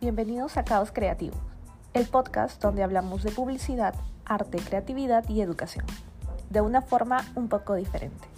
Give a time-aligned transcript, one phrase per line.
[0.00, 1.34] Bienvenidos a Caos Creativo,
[1.92, 5.84] el podcast donde hablamos de publicidad, arte, creatividad y educación,
[6.50, 8.28] de una forma un poco diferente.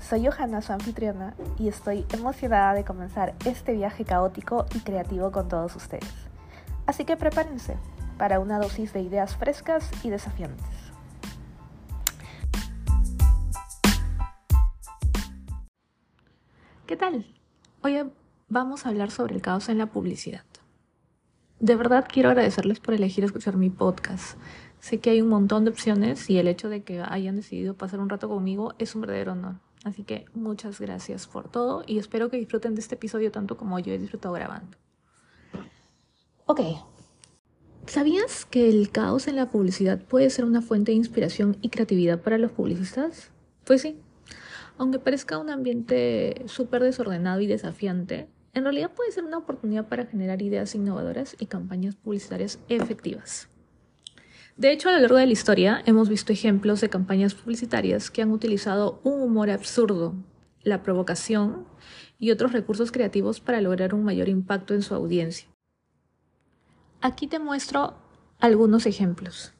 [0.00, 5.46] Soy Johanna, su anfitriona, y estoy emocionada de comenzar este viaje caótico y creativo con
[5.46, 6.12] todos ustedes.
[6.84, 7.76] Así que prepárense
[8.18, 10.66] para una dosis de ideas frescas y desafiantes.
[16.86, 17.24] ¿Qué tal?
[17.82, 18.12] Hoy
[18.48, 20.42] vamos a hablar sobre el caos en la publicidad.
[21.60, 24.38] De verdad quiero agradecerles por elegir escuchar mi podcast.
[24.78, 27.98] Sé que hay un montón de opciones y el hecho de que hayan decidido pasar
[27.98, 29.56] un rato conmigo es un verdadero honor.
[29.82, 33.78] Así que muchas gracias por todo y espero que disfruten de este episodio tanto como
[33.80, 34.76] yo he disfrutado grabando.
[36.46, 36.60] Ok.
[37.86, 42.20] ¿Sabías que el caos en la publicidad puede ser una fuente de inspiración y creatividad
[42.20, 43.32] para los publicistas?
[43.64, 43.98] Pues sí.
[44.76, 50.06] Aunque parezca un ambiente súper desordenado y desafiante, en realidad puede ser una oportunidad para
[50.06, 53.48] generar ideas innovadoras y campañas publicitarias efectivas.
[54.56, 58.22] De hecho, a lo largo de la historia hemos visto ejemplos de campañas publicitarias que
[58.22, 60.14] han utilizado un humor absurdo,
[60.64, 61.66] la provocación
[62.18, 65.48] y otros recursos creativos para lograr un mayor impacto en su audiencia.
[67.00, 67.94] Aquí te muestro
[68.40, 69.54] algunos ejemplos.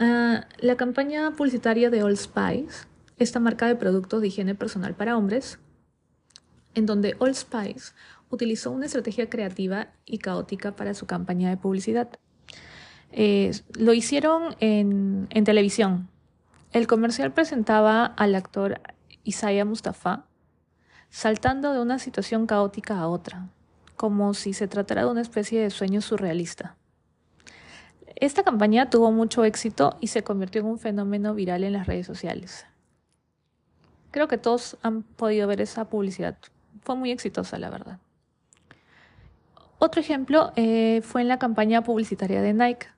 [0.00, 2.87] Uh, la campaña publicitaria de Old Spice
[3.18, 5.58] esta marca de productos de higiene personal para hombres,
[6.74, 7.92] en donde Old Spice
[8.30, 12.08] utilizó una estrategia creativa y caótica para su campaña de publicidad.
[13.10, 16.08] Eh, lo hicieron en, en televisión.
[16.72, 18.80] El comercial presentaba al actor
[19.24, 20.26] Isaiah Mustafa
[21.10, 23.48] saltando de una situación caótica a otra,
[23.96, 26.76] como si se tratara de una especie de sueño surrealista.
[28.14, 32.06] Esta campaña tuvo mucho éxito y se convirtió en un fenómeno viral en las redes
[32.06, 32.66] sociales.
[34.18, 36.36] Creo que todos han podido ver esa publicidad.
[36.82, 38.00] Fue muy exitosa, la verdad.
[39.78, 42.88] Otro ejemplo eh, fue en la campaña publicitaria de Nike.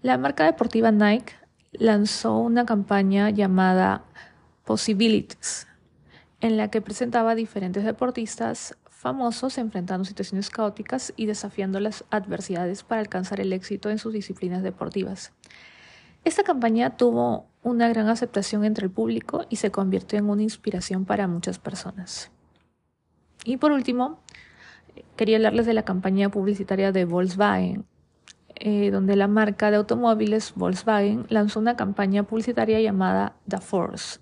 [0.00, 1.34] La marca deportiva Nike
[1.72, 4.04] lanzó una campaña llamada
[4.64, 5.66] Possibilities,
[6.40, 13.02] en la que presentaba diferentes deportistas famosos enfrentando situaciones caóticas y desafiando las adversidades para
[13.02, 15.30] alcanzar el éxito en sus disciplinas deportivas.
[16.24, 21.04] Esta campaña tuvo una gran aceptación entre el público y se convirtió en una inspiración
[21.04, 22.30] para muchas personas.
[23.44, 24.20] Y por último,
[25.16, 27.84] quería hablarles de la campaña publicitaria de Volkswagen,
[28.56, 34.20] eh, donde la marca de automóviles Volkswagen lanzó una campaña publicitaria llamada The Force,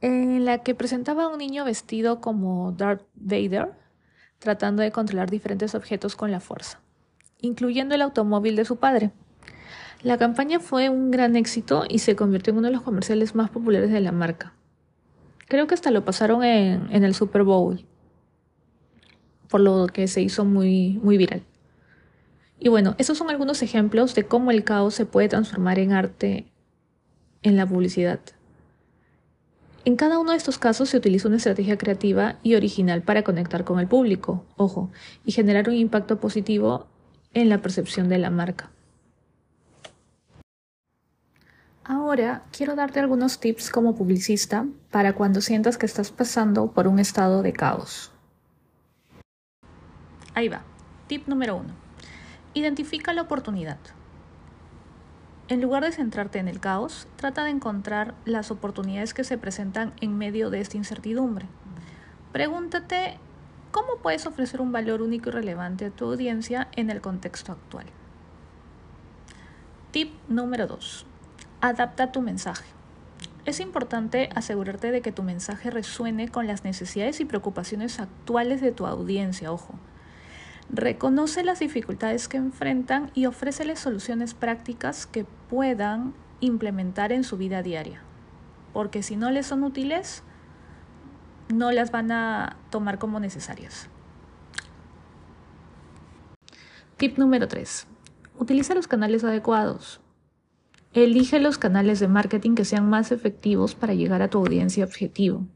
[0.00, 3.72] en la que presentaba a un niño vestido como Darth Vader,
[4.38, 6.80] tratando de controlar diferentes objetos con la fuerza,
[7.40, 9.12] incluyendo el automóvil de su padre.
[10.02, 13.50] La campaña fue un gran éxito y se convirtió en uno de los comerciales más
[13.50, 14.54] populares de la marca.
[15.48, 17.84] Creo que hasta lo pasaron en, el Super Bowl,
[19.48, 21.42] por lo que se hizo muy, muy viral.
[22.60, 26.46] Y bueno, esos son algunos ejemplos de cómo el caos se puede transformar en arte
[27.42, 28.20] en la publicidad.
[29.84, 33.64] En cada uno de estos casos se utiliza una estrategia creativa y original para conectar
[33.64, 34.90] con el público, ojo,
[35.24, 36.86] y generar un impacto positivo
[37.34, 38.70] en la percepción de la marca.
[41.90, 46.98] Ahora quiero darte algunos tips como publicista para cuando sientas que estás pasando por un
[46.98, 48.12] estado de caos.
[50.34, 50.60] Ahí va.
[51.06, 51.70] Tip número uno.
[52.52, 53.78] Identifica la oportunidad.
[55.48, 59.94] En lugar de centrarte en el caos, trata de encontrar las oportunidades que se presentan
[60.02, 61.46] en medio de esta incertidumbre.
[62.32, 63.16] Pregúntate
[63.70, 67.86] cómo puedes ofrecer un valor único y relevante a tu audiencia en el contexto actual.
[69.90, 71.06] Tip número 2.
[71.60, 72.64] Adapta tu mensaje.
[73.44, 78.70] Es importante asegurarte de que tu mensaje resuene con las necesidades y preocupaciones actuales de
[78.70, 79.74] tu audiencia, ojo.
[80.70, 87.62] Reconoce las dificultades que enfrentan y ofréceles soluciones prácticas que puedan implementar en su vida
[87.62, 88.02] diaria.
[88.72, 90.22] Porque si no les son útiles,
[91.48, 93.88] no las van a tomar como necesarias.
[96.98, 97.88] Tip número 3.
[98.38, 100.00] Utiliza los canales adecuados.
[100.94, 105.46] Elige los canales de marketing que sean más efectivos para llegar a tu audiencia objetivo.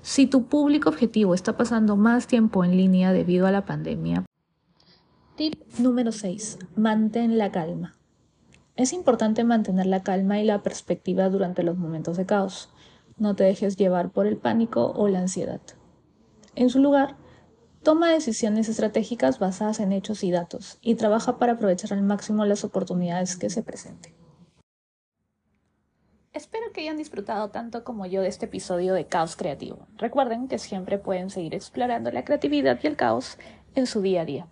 [0.00, 4.24] Si tu público objetivo está pasando más tiempo en línea debido a la pandemia.
[5.36, 6.58] Tip número 6.
[6.74, 7.96] Mantén la calma.
[8.76, 12.70] Es importante mantener la calma y la perspectiva durante los momentos de caos.
[13.18, 15.60] No te dejes llevar por el pánico o la ansiedad.
[16.54, 17.16] En su lugar,
[17.82, 22.64] toma decisiones estratégicas basadas en hechos y datos y trabaja para aprovechar al máximo las
[22.64, 24.14] oportunidades que se presenten.
[26.36, 29.86] Espero que hayan disfrutado tanto como yo de este episodio de Caos Creativo.
[29.96, 33.38] Recuerden que siempre pueden seguir explorando la creatividad y el caos
[33.74, 34.46] en su día a día.